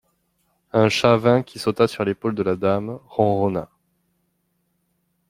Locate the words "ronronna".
3.07-3.69